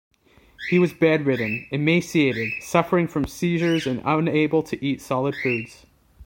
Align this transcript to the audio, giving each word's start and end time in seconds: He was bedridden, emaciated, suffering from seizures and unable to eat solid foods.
He 0.71 0.79
was 0.79 0.93
bedridden, 0.95 1.67
emaciated, 1.69 2.53
suffering 2.63 3.07
from 3.07 3.27
seizures 3.27 3.85
and 3.85 4.01
unable 4.03 4.63
to 4.63 4.83
eat 4.83 4.99
solid 4.99 5.35
foods. 5.43 5.85